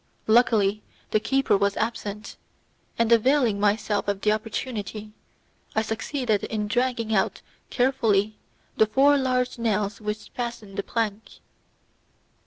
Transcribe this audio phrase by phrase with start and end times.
[0.25, 0.81] Luckily
[1.11, 2.35] the keeper was absent,
[2.97, 5.11] and availing myself of the opportunity,
[5.75, 8.35] I succeeded in dragging out carefully
[8.77, 11.33] the four large nails which fastened the plank.